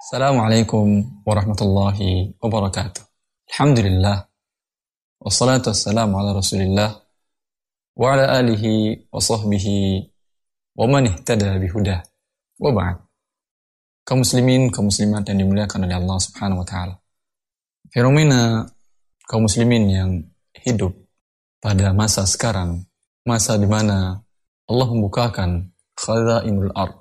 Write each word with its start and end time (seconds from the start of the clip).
Assalamualaikum 0.00 1.20
warahmatullahi 1.28 2.32
wabarakatuh. 2.40 3.04
Alhamdulillah. 3.52 4.32
Wassalatu 5.20 5.76
wassalamu 5.76 6.16
ala 6.16 6.32
rasulillah. 6.32 7.04
Wa 8.00 8.16
ala 8.16 8.40
alihi 8.40 8.96
wa 9.12 9.20
sahbihi 9.20 10.08
wa 10.80 10.88
man 10.88 11.04
ihtada 11.04 11.52
bihudah. 11.60 12.00
Wa 12.56 12.72
ba'd. 12.72 12.96
Kaum 14.08 14.24
muslimin, 14.24 14.72
kaum 14.72 14.88
muslimat 14.88 15.20
yang 15.28 15.44
dimuliakan 15.44 15.84
oleh 15.84 16.00
Allah 16.00 16.16
subhanahu 16.16 16.64
wa 16.64 16.66
ta'ala. 16.72 16.96
Fenomena 17.92 18.72
kaum 19.28 19.44
muslimin 19.44 19.84
yang 19.84 20.10
hidup 20.64 20.96
pada 21.60 21.92
masa 21.92 22.24
sekarang, 22.24 22.88
masa 23.28 23.60
di 23.60 23.68
mana 23.68 24.16
Allah 24.64 24.88
membukakan 24.88 25.76
khazainul 25.92 26.72
ard, 26.72 26.96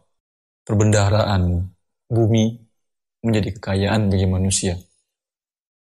perbendaharaan 0.68 1.64
bumi 2.12 2.69
menjadi 3.24 3.56
kekayaan 3.60 4.08
bagi 4.08 4.28
manusia. 4.28 4.76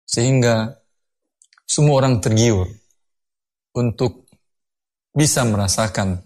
Sehingga 0.09 0.75
semua 1.69 2.01
orang 2.01 2.19
tergiur 2.19 2.67
untuk 3.77 4.27
bisa 5.13 5.45
merasakan 5.45 6.23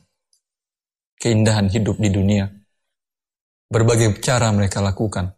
keindahan 1.18 1.68
hidup 1.68 1.98
di 1.98 2.10
dunia. 2.10 2.46
Berbagai 3.72 4.20
cara 4.20 4.52
mereka 4.52 4.84
lakukan. 4.84 5.32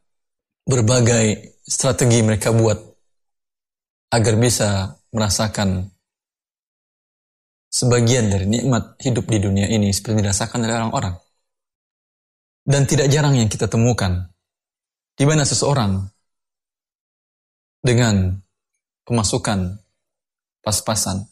Berbagai 0.64 1.56
strategi 1.62 2.24
mereka 2.24 2.50
buat 2.50 2.76
agar 4.10 4.34
bisa 4.38 4.96
merasakan 5.14 5.90
sebagian 7.70 8.30
dari 8.30 8.46
nikmat 8.46 8.98
hidup 9.02 9.26
di 9.26 9.38
dunia 9.42 9.66
ini 9.66 9.90
seperti 9.90 10.22
dirasakan 10.22 10.62
oleh 10.66 10.76
orang-orang. 10.78 11.14
Dan 12.64 12.88
tidak 12.88 13.12
jarang 13.12 13.36
yang 13.36 13.50
kita 13.50 13.68
temukan 13.68 14.33
di 15.14 15.24
mana 15.26 15.46
seseorang 15.46 16.02
dengan 17.84 18.34
pemasukan 19.06 19.78
pas-pasan 20.64 21.28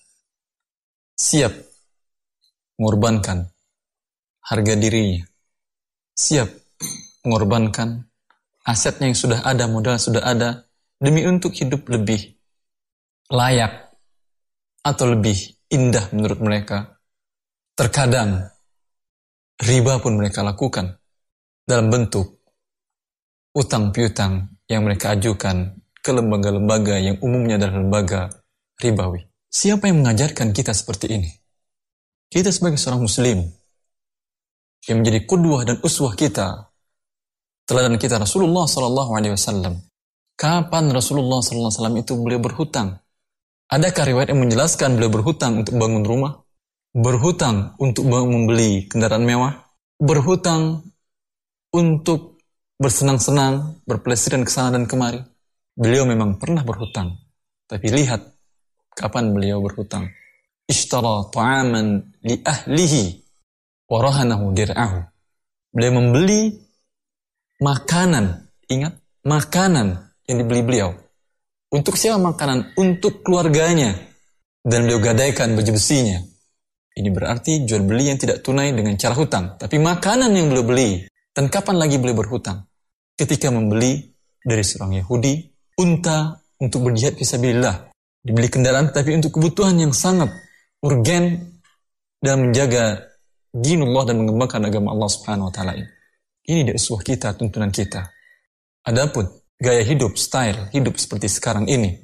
siap 1.16 1.54
mengorbankan 2.78 3.48
harga 4.42 4.74
dirinya, 4.74 5.22
siap 6.14 6.50
mengorbankan 7.22 8.06
asetnya 8.66 9.10
yang 9.10 9.18
sudah 9.18 9.40
ada, 9.46 9.70
modal 9.70 9.98
sudah 9.98 10.22
ada, 10.22 10.66
demi 10.98 11.22
untuk 11.26 11.54
hidup 11.54 11.86
lebih 11.90 12.38
layak 13.30 13.94
atau 14.82 15.14
lebih 15.14 15.38
indah 15.70 16.10
menurut 16.10 16.38
mereka. 16.42 16.98
Terkadang 17.72 18.52
riba 19.62 20.02
pun 20.02 20.18
mereka 20.18 20.44
lakukan 20.44 20.98
dalam 21.64 21.88
bentuk 21.88 22.41
utang 23.52 23.92
piutang 23.92 24.48
yang 24.68 24.84
mereka 24.84 25.12
ajukan 25.12 25.76
ke 26.02 26.10
lembaga-lembaga 26.10 26.98
yang 26.98 27.16
umumnya 27.20 27.60
adalah 27.60 27.76
lembaga 27.78 28.20
ribawi. 28.80 29.28
Siapa 29.52 29.86
yang 29.86 30.00
mengajarkan 30.00 30.56
kita 30.56 30.72
seperti 30.72 31.06
ini? 31.12 31.30
Kita 32.32 32.48
sebagai 32.48 32.80
seorang 32.80 33.04
muslim 33.04 33.44
yang 34.88 35.04
menjadi 35.04 35.28
kudwah 35.28 35.62
dan 35.68 35.76
uswah 35.84 36.16
kita 36.16 36.72
teladan 37.68 38.00
kita 38.00 38.16
Rasulullah 38.16 38.64
Sallallahu 38.64 39.12
Alaihi 39.12 39.36
Wasallam. 39.36 39.84
Kapan 40.34 40.88
Rasulullah 40.90 41.44
Sallallahu 41.44 41.68
Alaihi 41.68 41.78
Wasallam 41.78 41.98
itu 42.00 42.12
beliau 42.16 42.40
berhutang? 42.40 42.88
Adakah 43.68 44.04
riwayat 44.08 44.28
yang 44.32 44.40
menjelaskan 44.40 44.96
beliau 44.96 45.12
berhutang 45.12 45.60
untuk 45.60 45.76
bangun 45.76 46.02
rumah? 46.02 46.40
Berhutang 46.92 47.76
untuk 47.76 48.08
membeli 48.08 48.88
kendaraan 48.88 49.24
mewah? 49.28 49.52
Berhutang 50.00 50.88
untuk 51.72 52.31
bersenang-senang, 52.82 53.78
berpelesiran 53.86 54.42
ke 54.42 54.50
sana 54.50 54.74
dan 54.74 54.90
kemari. 54.90 55.22
Beliau 55.78 56.02
memang 56.02 56.36
pernah 56.42 56.66
berhutang. 56.66 57.14
Tapi 57.70 57.86
lihat 57.88 58.20
kapan 58.98 59.30
beliau 59.30 59.62
berhutang. 59.62 60.10
Ishtara 60.66 61.30
ta'aman 61.30 62.18
li 62.26 62.42
ahlihi 62.42 63.22
warahanahu 63.86 64.50
dir'ahu. 64.50 64.98
Beliau 65.72 65.92
membeli 65.94 66.58
makanan. 67.62 68.50
Ingat, 68.68 68.98
makanan 69.24 70.12
yang 70.26 70.36
dibeli 70.42 70.60
beliau. 70.66 70.90
Untuk 71.72 71.96
siapa 71.96 72.20
makanan? 72.20 72.76
Untuk 72.76 73.22
keluarganya. 73.24 73.94
Dan 74.62 74.84
beliau 74.84 75.00
gadaikan 75.00 75.54
baju 75.54 75.72
besinya. 75.72 76.20
Ini 76.92 77.08
berarti 77.08 77.64
jual 77.64 77.88
beli 77.88 78.12
yang 78.12 78.20
tidak 78.20 78.44
tunai 78.44 78.76
dengan 78.76 78.92
cara 79.00 79.16
hutang. 79.16 79.56
Tapi 79.56 79.80
makanan 79.80 80.34
yang 80.36 80.52
beliau 80.52 80.66
beli. 80.66 80.90
Dan 81.32 81.48
kapan 81.48 81.80
lagi 81.80 81.96
beliau 81.96 82.20
berhutang? 82.20 82.68
Ketika 83.22 83.54
membeli 83.54 84.02
dari 84.42 84.66
seorang 84.66 84.98
Yahudi 84.98 85.46
unta 85.78 86.42
untuk 86.58 86.90
berjihad 86.90 87.14
fisabilillah. 87.14 87.94
Dibeli 88.22 88.50
kendaraan 88.50 88.90
tapi 88.90 89.14
untuk 89.18 89.38
kebutuhan 89.38 89.78
yang 89.78 89.94
sangat 89.94 90.30
urgen 90.82 91.58
dan 92.22 92.50
menjaga 92.50 93.14
dinullah 93.50 94.06
dan 94.06 94.22
mengembangkan 94.22 94.62
agama 94.66 94.94
Allah 94.94 95.10
Subhanahu 95.10 95.50
wa 95.50 95.54
taala 95.54 95.74
ini. 95.74 95.90
Ini 96.42 96.60
dari 96.66 96.78
uswah 96.78 97.02
kita, 97.02 97.34
tuntunan 97.38 97.70
kita. 97.70 98.02
Adapun 98.86 99.26
gaya 99.58 99.82
hidup, 99.86 100.18
style 100.18 100.70
hidup 100.74 100.98
seperti 100.98 101.30
sekarang 101.30 101.70
ini 101.70 101.94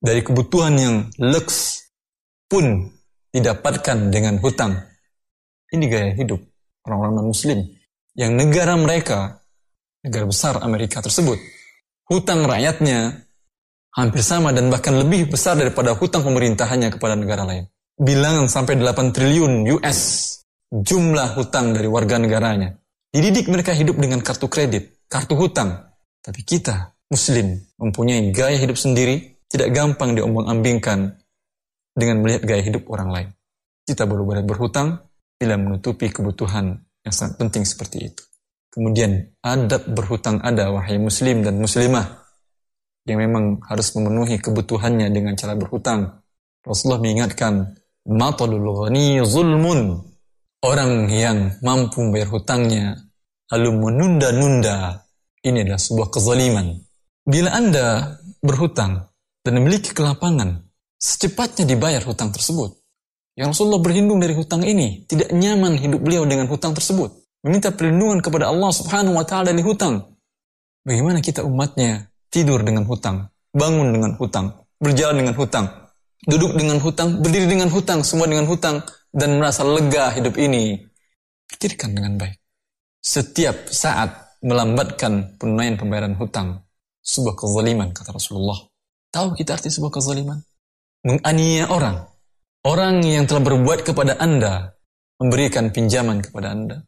dari 0.00 0.20
kebutuhan 0.24 0.76
yang 0.76 0.96
lux 1.20 1.80
pun 2.48 2.88
didapatkan 3.32 4.12
dengan 4.12 4.40
hutang. 4.40 4.76
Ini 5.70 5.84
gaya 5.88 6.12
hidup 6.16 6.40
orang-orang 6.88 7.20
non-muslim 7.20 7.58
yang 8.16 8.36
negara 8.36 8.74
mereka 8.76 9.39
negara 10.04 10.24
besar 10.28 10.60
Amerika 10.64 11.00
tersebut. 11.04 11.36
Hutang 12.10 12.44
rakyatnya 12.44 13.30
hampir 13.94 14.22
sama 14.22 14.50
dan 14.50 14.70
bahkan 14.70 14.96
lebih 14.96 15.30
besar 15.30 15.58
daripada 15.58 15.94
hutang 15.94 16.26
pemerintahannya 16.26 16.90
kepada 16.94 17.14
negara 17.14 17.46
lain. 17.46 17.64
Bilangan 18.00 18.48
sampai 18.48 18.80
8 18.80 19.12
triliun 19.12 19.68
US 19.76 20.00
jumlah 20.70 21.36
hutang 21.36 21.76
dari 21.76 21.90
warga 21.90 22.16
negaranya. 22.16 22.72
Dididik 23.10 23.50
mereka 23.50 23.74
hidup 23.74 23.98
dengan 23.98 24.22
kartu 24.22 24.46
kredit, 24.46 25.04
kartu 25.10 25.34
hutang. 25.34 25.90
Tapi 26.22 26.40
kita, 26.46 26.94
muslim, 27.10 27.58
mempunyai 27.76 28.30
gaya 28.30 28.54
hidup 28.54 28.78
sendiri, 28.78 29.42
tidak 29.50 29.74
gampang 29.74 30.14
diombang-ambingkan 30.14 31.18
dengan 31.90 32.22
melihat 32.22 32.46
gaya 32.46 32.62
hidup 32.62 32.86
orang 32.86 33.10
lain. 33.10 33.28
Kita 33.82 34.06
baru 34.06 34.22
boleh 34.22 34.44
berhutang 34.46 34.94
bila 35.34 35.58
menutupi 35.58 36.06
kebutuhan 36.14 36.70
yang 37.02 37.14
sangat 37.14 37.34
penting 37.42 37.66
seperti 37.66 37.98
itu. 38.14 38.22
Kemudian 38.70 39.34
adab 39.42 39.82
berhutang 39.90 40.38
ada 40.46 40.70
wahai 40.70 40.94
muslim 40.94 41.42
dan 41.42 41.58
muslimah 41.58 42.22
yang 43.02 43.18
memang 43.18 43.58
harus 43.66 43.90
memenuhi 43.98 44.38
kebutuhannya 44.38 45.10
dengan 45.10 45.34
cara 45.34 45.58
berhutang. 45.58 46.22
Rasulullah 46.62 47.02
mengingatkan, 47.02 47.74
"Matalul 48.06 48.62
ghani 48.62 49.26
zulmun." 49.26 50.06
Orang 50.62 51.10
yang 51.10 51.56
mampu 51.66 52.04
membayar 52.04 52.30
hutangnya 52.30 52.94
lalu 53.50 53.80
menunda-nunda, 53.80 55.02
ini 55.42 55.64
adalah 55.66 55.80
sebuah 55.80 56.12
kezaliman. 56.12 56.76
Bila 57.26 57.50
Anda 57.50 58.20
berhutang 58.44 59.08
dan 59.40 59.52
memiliki 59.56 59.90
kelapangan, 59.96 60.62
secepatnya 61.00 61.64
dibayar 61.64 62.04
hutang 62.04 62.30
tersebut. 62.30 62.76
Yang 63.34 63.56
Rasulullah 63.56 63.82
berlindung 63.82 64.20
dari 64.20 64.36
hutang 64.36 64.60
ini, 64.62 65.08
tidak 65.08 65.32
nyaman 65.32 65.80
hidup 65.80 66.04
beliau 66.04 66.28
dengan 66.28 66.44
hutang 66.44 66.76
tersebut 66.76 67.19
meminta 67.44 67.72
perlindungan 67.72 68.20
kepada 68.20 68.48
Allah 68.48 68.70
Subhanahu 68.72 69.16
wa 69.16 69.24
taala 69.24 69.52
dari 69.52 69.64
hutang. 69.64 70.04
Bagaimana 70.84 71.20
kita 71.20 71.44
umatnya 71.44 72.08
tidur 72.32 72.64
dengan 72.64 72.88
hutang, 72.88 73.28
bangun 73.52 73.92
dengan 73.92 74.16
hutang, 74.16 74.64
berjalan 74.80 75.24
dengan 75.24 75.34
hutang, 75.36 75.66
duduk 76.24 76.56
dengan 76.56 76.80
hutang, 76.80 77.20
berdiri 77.20 77.46
dengan 77.48 77.68
hutang, 77.68 78.00
semua 78.04 78.28
dengan 78.28 78.48
hutang 78.48 78.80
dan 79.12 79.36
merasa 79.36 79.64
lega 79.64 80.12
hidup 80.16 80.36
ini. 80.40 80.78
Pikirkan 81.50 81.92
dengan 81.98 82.14
baik. 82.14 82.38
Setiap 83.02 83.66
saat 83.68 84.38
melambatkan 84.40 85.36
penunaian 85.36 85.76
pembayaran 85.76 86.16
hutang 86.16 86.64
sebuah 87.02 87.36
kezaliman 87.36 87.90
kata 87.92 88.14
Rasulullah. 88.14 88.56
Tahu 89.10 89.34
kita 89.34 89.58
arti 89.58 89.68
sebuah 89.68 89.92
kezaliman? 89.98 90.38
Menganiaya 91.02 91.66
orang. 91.72 92.06
Orang 92.60 93.00
yang 93.02 93.24
telah 93.24 93.40
berbuat 93.40 93.82
kepada 93.88 94.20
Anda, 94.20 94.76
memberikan 95.16 95.72
pinjaman 95.72 96.20
kepada 96.20 96.52
Anda, 96.52 96.84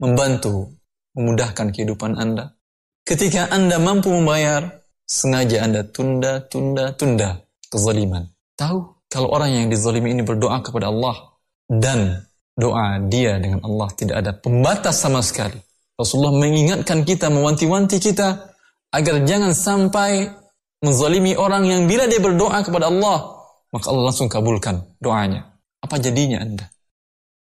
membantu, 0.00 0.74
memudahkan 1.14 1.70
kehidupan 1.76 2.16
Anda. 2.16 2.56
Ketika 3.04 3.52
Anda 3.52 3.76
mampu 3.76 4.08
membayar, 4.08 4.80
sengaja 5.04 5.62
Anda 5.62 5.84
tunda, 5.84 6.40
tunda, 6.48 6.96
tunda 6.96 7.44
kezaliman. 7.68 8.32
Tahu 8.56 9.06
kalau 9.12 9.28
orang 9.30 9.52
yang 9.52 9.66
dizalimi 9.68 10.16
ini 10.16 10.24
berdoa 10.24 10.64
kepada 10.64 10.88
Allah 10.88 11.36
dan 11.68 12.26
doa 12.56 12.98
dia 13.06 13.36
dengan 13.38 13.62
Allah 13.62 13.88
tidak 13.94 14.16
ada 14.24 14.32
pembatas 14.32 14.98
sama 14.98 15.20
sekali. 15.20 15.58
Rasulullah 16.00 16.32
mengingatkan 16.32 17.04
kita, 17.04 17.28
mewanti-wanti 17.28 18.00
kita 18.00 18.56
agar 18.90 19.22
jangan 19.28 19.52
sampai 19.52 20.32
menzalimi 20.80 21.36
orang 21.36 21.68
yang 21.68 21.84
bila 21.84 22.08
dia 22.08 22.22
berdoa 22.22 22.64
kepada 22.64 22.88
Allah, 22.88 23.44
maka 23.68 23.86
Allah 23.92 24.04
langsung 24.08 24.32
kabulkan 24.32 24.80
doanya. 24.96 25.44
Apa 25.84 26.00
jadinya 26.00 26.40
Anda? 26.40 26.66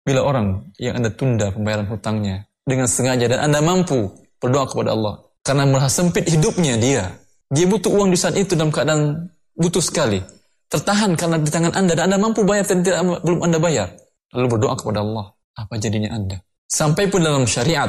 Bila 0.07 0.23
orang 0.23 0.71
yang 0.79 0.97
Anda 0.97 1.11
tunda 1.11 1.51
pembayaran 1.51 1.91
hutangnya 1.91 2.46
dengan 2.67 2.85
sengaja 2.85 3.31
dan 3.31 3.47
Anda 3.47 3.63
mampu 3.63 4.11
berdoa 4.43 4.67
kepada 4.67 4.91
Allah, 4.91 5.23
karena 5.41 5.63
merasa 5.63 6.03
sempit 6.03 6.27
hidupnya 6.27 6.75
dia. 6.75 7.15
Dia 7.47 7.63
butuh 7.63 7.95
uang 7.95 8.11
di 8.11 8.19
saat 8.19 8.35
itu 8.35 8.59
dalam 8.59 8.75
keadaan 8.75 9.31
butuh 9.55 9.79
sekali. 9.79 10.19
Tertahan 10.67 11.15
karena 11.15 11.39
di 11.39 11.47
tangan 11.47 11.71
Anda 11.71 11.95
dan 11.95 12.11
Anda 12.11 12.19
mampu 12.19 12.43
bayar 12.43 12.67
dan 12.67 12.83
tidak 12.83 13.23
belum 13.23 13.39
Anda 13.47 13.55
bayar. 13.55 13.87
Lalu 14.35 14.47
berdoa 14.59 14.75
kepada 14.75 14.99
Allah. 14.99 15.31
Apa 15.55 15.79
jadinya 15.79 16.11
Anda? 16.11 16.43
Sampai 16.67 17.07
pun 17.07 17.23
dalam 17.23 17.47
syariat, 17.47 17.87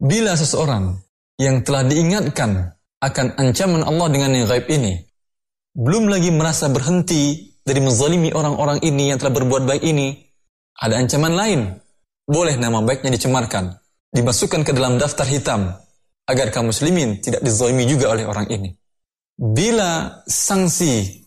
bila 0.00 0.32
seseorang 0.32 0.96
yang 1.36 1.60
telah 1.60 1.84
diingatkan 1.84 2.72
akan 3.04 3.26
ancaman 3.36 3.84
Allah 3.84 4.08
dengan 4.08 4.32
yang 4.32 4.48
gaib 4.48 4.64
ini, 4.72 4.96
belum 5.76 6.08
lagi 6.08 6.32
merasa 6.32 6.72
berhenti 6.72 7.52
dari 7.60 7.84
menzalimi 7.84 8.32
orang-orang 8.32 8.80
ini 8.80 9.12
yang 9.12 9.20
telah 9.20 9.36
berbuat 9.36 9.68
baik 9.68 9.84
ini, 9.84 10.16
ada 10.80 10.96
ancaman 10.96 11.36
lain. 11.36 11.60
Boleh 12.24 12.56
nama 12.56 12.80
baiknya 12.80 13.12
dicemarkan, 13.12 13.76
dimasukkan 14.14 14.62
ke 14.62 14.70
dalam 14.70 14.96
daftar 14.96 15.26
hitam, 15.26 15.74
agar 16.30 16.54
kaum 16.54 16.70
muslimin 16.70 17.18
tidak 17.18 17.42
dizalimi 17.42 17.84
juga 17.84 18.14
oleh 18.14 18.24
orang 18.24 18.46
ini. 18.48 18.70
Bila 19.34 20.22
sanksi 20.30 21.26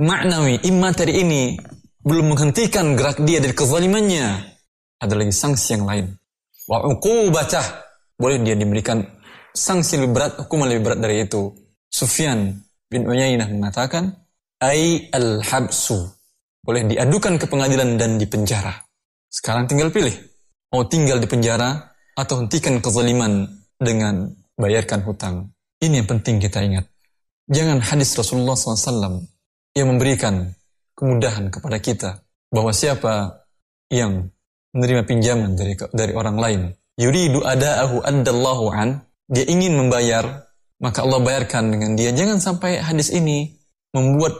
maknawi 0.00 0.64
imateri 0.64 1.20
ini 1.20 1.60
belum 2.00 2.32
menghentikan 2.32 2.96
gerak 2.96 3.20
dia 3.22 3.38
dari 3.38 3.52
kezalimannya, 3.52 4.26
ada 4.98 5.14
lagi 5.14 5.30
sanksi 5.30 5.76
yang 5.76 5.84
lain. 5.84 6.06
Wa 6.64 6.88
uqubatah 6.88 7.84
boleh 8.16 8.40
dia 8.40 8.56
diberikan 8.56 9.04
sanksi 9.52 10.00
lebih 10.00 10.16
berat, 10.16 10.32
hukuman 10.40 10.72
lebih 10.72 10.82
berat 10.88 11.00
dari 11.04 11.28
itu. 11.28 11.52
Sufyan 11.92 12.56
bin 12.88 13.04
Uyainah 13.04 13.52
mengatakan, 13.52 14.08
ai 14.64 15.12
al-habsu. 15.12 16.08
Boleh 16.62 16.86
diadukan 16.88 17.36
ke 17.36 17.50
pengadilan 17.50 17.98
dan 17.98 18.16
dipenjara. 18.16 18.72
Sekarang 19.28 19.66
tinggal 19.68 19.90
pilih. 19.90 20.14
Mau 20.72 20.88
tinggal 20.88 21.20
di 21.20 21.28
penjara 21.28 21.91
atau 22.16 22.44
hentikan 22.44 22.78
kezaliman 22.78 23.48
dengan 23.80 24.32
bayarkan 24.56 25.02
hutang. 25.04 25.50
Ini 25.82 26.04
yang 26.04 26.08
penting 26.08 26.38
kita 26.38 26.62
ingat. 26.62 26.86
Jangan 27.50 27.82
hadis 27.82 28.14
Rasulullah 28.14 28.54
SAW 28.54 29.26
yang 29.74 29.88
memberikan 29.90 30.54
kemudahan 30.94 31.50
kepada 31.50 31.78
kita 31.82 32.10
bahwa 32.52 32.70
siapa 32.70 33.42
yang 33.88 34.28
menerima 34.72 35.02
pinjaman 35.04 35.52
dari 35.56 35.76
dari 35.92 36.12
orang 36.16 36.36
lain 36.36 36.60
yuridu 36.96 37.44
ada'ahu 37.44 38.04
addallahu 38.04 38.72
an 38.72 39.04
dia 39.28 39.44
ingin 39.48 39.76
membayar 39.76 40.48
maka 40.80 41.04
Allah 41.04 41.20
bayarkan 41.20 41.72
dengan 41.72 41.96
dia 41.96 42.12
jangan 42.12 42.40
sampai 42.40 42.80
hadis 42.80 43.12
ini 43.12 43.52
membuat 43.92 44.32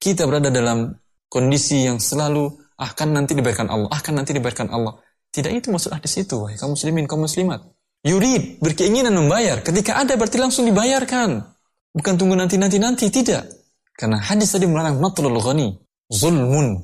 kita 0.00 0.24
berada 0.28 0.52
dalam 0.52 0.96
kondisi 1.28 1.84
yang 1.84 2.00
selalu 2.00 2.48
akan 2.80 3.08
nanti 3.12 3.36
dibayarkan 3.36 3.68
Allah 3.68 3.88
akan 3.92 4.12
nanti 4.20 4.32
dibayarkan 4.36 4.68
Allah 4.72 4.96
tidak 5.30 5.52
itu 5.62 5.66
maksud 5.70 5.94
hadis 5.94 6.14
itu 6.18 6.34
wahai 6.36 6.58
kaum 6.58 6.74
muslimin 6.74 7.06
kaum 7.06 7.22
muslimat 7.22 7.62
Yurid, 8.00 8.64
berkeinginan 8.64 9.12
membayar. 9.12 9.60
Ketika 9.60 10.00
ada 10.00 10.16
berarti 10.16 10.40
langsung 10.40 10.64
dibayarkan. 10.64 11.44
Bukan 11.92 12.14
tunggu 12.16 12.32
nanti-nanti-nanti, 12.32 13.12
tidak. 13.12 13.44
Karena 13.92 14.16
hadis 14.16 14.56
tadi 14.56 14.64
melarang 14.64 14.96
matlul 14.96 15.36
ghani. 15.36 15.76
Zulmun. 16.08 16.80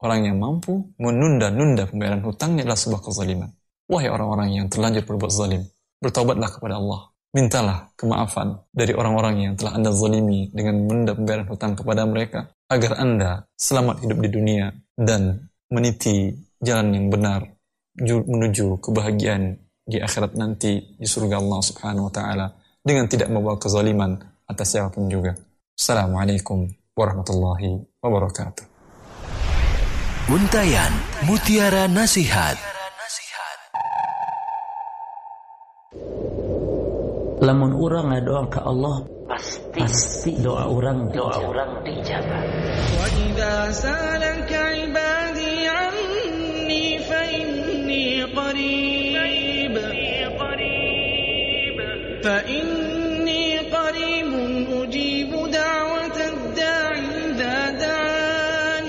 Orang 0.00 0.30
yang 0.30 0.38
mampu 0.38 0.94
menunda-nunda 0.96 1.90
pembayaran 1.90 2.22
hutangnya 2.22 2.62
adalah 2.64 2.78
sebuah 2.78 3.02
kezaliman. 3.02 3.50
Wahai 3.90 4.08
orang-orang 4.14 4.48
yang 4.62 4.66
terlanjur 4.70 5.02
berbuat 5.04 5.32
zalim, 5.34 5.66
bertaubatlah 5.98 6.48
kepada 6.54 6.78
Allah. 6.78 7.10
Mintalah 7.34 7.90
kemaafan 7.98 8.64
dari 8.70 8.94
orang-orang 8.94 9.34
yang 9.50 9.54
telah 9.58 9.74
Anda 9.74 9.90
zalimi 9.90 10.54
dengan 10.54 10.86
menunda 10.86 11.12
pembayaran 11.18 11.46
hutang 11.50 11.74
kepada 11.74 12.06
mereka. 12.06 12.46
Agar 12.70 13.02
Anda 13.02 13.44
selamat 13.58 14.06
hidup 14.06 14.18
di 14.22 14.30
dunia 14.30 14.70
dan 14.94 15.50
meniti 15.68 16.30
jalan 16.62 16.94
yang 16.94 17.06
benar 17.10 17.59
menuju 18.04 18.80
kebahagiaan 18.80 19.60
di 19.84 19.98
akhirat 20.00 20.34
nanti 20.38 20.96
di 20.96 21.06
surga 21.06 21.36
Allah 21.38 21.60
Subhanahu 21.60 22.08
wa 22.08 22.12
taala 22.12 22.46
dengan 22.80 23.06
tidak 23.06 23.28
membawa 23.28 23.60
kezaliman 23.60 24.16
atas 24.48 24.72
siapa 24.72 24.88
pun 24.90 25.06
juga. 25.06 25.36
Assalamualaikum 25.76 26.68
warahmatullahi 26.96 27.84
wabarakatuh. 28.00 28.64
Untayan 30.30 30.92
Mutiara 31.26 31.90
Nasihat 31.90 32.70
Lamun 37.40 37.72
orang 37.72 38.20
doa 38.20 38.44
ke 38.52 38.60
Allah 38.60 39.00
pasti, 39.24 39.80
pasti 39.80 40.32
doa 40.44 40.68
orang 40.68 41.08
doa 41.08 41.40
orang 41.40 41.80
dijabah. 41.88 42.44
Wa 43.00 43.06
idza 43.16 43.54
salaka 43.72 44.60
ibadi 44.76 45.64
anni 45.64 47.00
fa 47.00 47.20
inni 47.90 48.26
qarib 48.36 49.74
فإني 52.24 53.58
قريب 53.58 54.32
أجيب 54.82 55.30
دعوة 55.52 56.16
الداع 56.32 56.92
إذا 56.98 57.70
دعان 57.70 58.88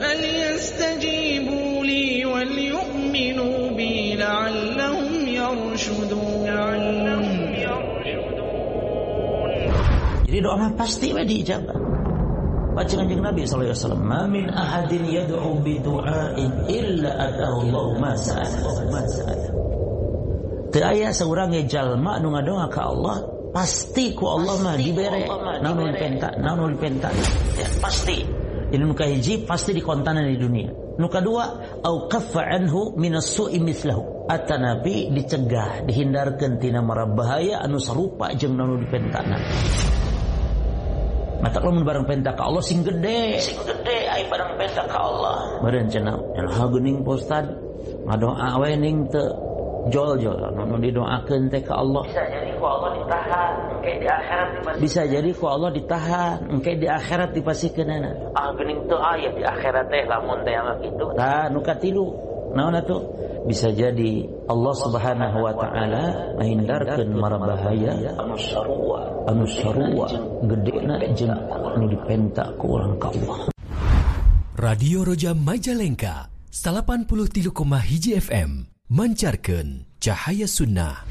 فليستجيبوا 0.00 1.84
لي 1.84 2.24
وليؤمنوا 2.24 3.70
بي 3.70 4.14
لعلهم 4.14 5.28
يرشدون. 5.28 6.48
Jadi 10.28 10.44
doa 10.44 10.68
pasti 10.76 11.08
dijawab. 11.24 11.77
Baca 12.78 12.94
kanjeng 12.94 13.18
Nabi 13.18 13.42
sallallahu 13.42 13.74
alaihi 13.74 13.82
wasallam, 13.82 14.04
"Ma 14.06 14.22
min 14.30 14.46
ahadin 14.54 15.02
yad'u 15.10 15.50
bi 15.66 15.82
du'ain 15.82 16.50
illa 16.70 17.10
atahu 17.26 17.66
Allah 17.66 17.86
ma 17.98 18.12
sa'ala." 18.14 19.50
Teu 20.70 20.84
aya 20.86 21.10
seorang 21.10 21.58
yang 21.58 21.66
jalma 21.66 22.22
nu 22.22 22.30
ngadoa 22.30 22.70
ka 22.70 22.86
Allah 22.86 23.26
pasti 23.50 24.14
ku 24.14 24.30
Allah 24.30 24.62
mah 24.62 24.78
dibere 24.78 25.26
namun 25.58 25.90
penta 25.98 26.30
namun 26.38 26.78
penta 26.78 27.10
ya, 27.58 27.66
pasti. 27.82 28.22
Ini 28.68 28.84
nu 28.84 28.94
kahiji 28.94 29.42
pasti 29.42 29.74
dikontanan 29.74 30.28
di 30.28 30.38
dunia. 30.38 30.70
Nu 31.02 31.10
kadua 31.10 31.80
au 31.82 32.06
kaffa 32.06 32.46
anhu 32.46 32.94
minas 32.94 33.26
su'i 33.26 33.58
mislahu 33.58 34.30
ata 34.30 34.54
nabi 34.54 35.10
dicegah 35.10 35.82
dihindarkeun 35.88 36.62
tina 36.62 36.84
mara 36.84 37.10
bahaya 37.10 37.58
anu 37.64 37.80
sarupa 37.82 38.30
jeung 38.38 38.54
nu 38.54 38.76
dipentana 38.78 39.40
Mata 41.38 41.62
barang 41.62 42.06
penta 42.06 42.34
ka 42.34 42.50
Allah 42.50 42.62
sing 42.66 42.82
gede, 42.82 43.38
sing 43.38 43.58
gede 43.62 44.10
ai 44.10 44.26
barang 44.26 44.58
penta 44.58 44.82
ka 44.90 44.98
Allah. 44.98 45.62
Beureun 45.62 45.86
cenah, 45.86 46.18
cenah 46.34 46.66
geuning 46.74 47.06
postad 47.06 47.46
ngadoa 48.06 48.58
we 48.58 48.74
ning 48.74 49.06
teu 49.06 49.22
jol-jol. 49.88 50.34
Nu 50.58 50.76
didoakeun 50.82 51.46
teh 51.46 51.62
ke 51.62 51.70
Allah. 51.70 52.02
Bisa 52.10 52.26
jadi 52.26 52.50
ku 52.58 52.66
Allah 52.66 52.90
ditahan 52.98 53.52
engke 53.78 53.92
di 54.02 54.06
akhirat 54.10 54.48
dipasikeun 54.58 54.82
bisa 54.82 55.00
jadi 55.06 55.30
ku 55.30 55.44
Allah 55.46 55.70
ditahan 55.70 56.36
engke 56.50 56.72
di 56.74 56.86
akhirat 56.90 57.30
dipasikeunana 57.38 58.10
ah 58.34 58.50
geuning 58.58 58.80
teu 58.90 58.98
aya 58.98 59.30
di 59.30 59.42
akhirat 59.46 59.86
teh 59.88 60.02
lamun 60.10 60.42
teh 60.42 60.52
mah 60.58 60.76
kitu 60.82 61.06
tah 61.14 61.46
nu 61.48 61.62
katilu. 61.62 62.06
Naon 62.48 62.80
atuh 62.80 63.04
bisa 63.48 63.72
jadi 63.72 64.28
Allah 64.44 64.74
Subhanahu 64.76 65.38
wa 65.40 65.56
taala 65.56 66.04
menghindarkeun 66.36 67.16
mara 67.16 67.40
bahaya 67.40 67.96
anu 68.20 68.36
sarua 68.36 69.00
anu 69.24 69.48
sarua 69.48 70.08
gedena 70.44 71.00
jeung 71.16 71.32
nu 71.80 71.88
dipenta 71.88 72.52
ku 72.60 72.76
urang 72.76 73.00
ka 73.00 73.08
Allah 73.08 73.48
Radio 74.60 75.06
Roja 75.06 75.32
Majalengka 75.32 76.28
83,1 76.52 77.48
FM 78.20 78.50
mancarkan 78.92 79.88
cahaya 79.96 80.44
sunnah 80.44 81.08